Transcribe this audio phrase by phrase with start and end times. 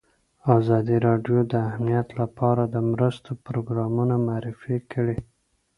[0.57, 5.17] ازادي راډیو د امنیت لپاره د مرستو پروګرامونه معرفي کړي.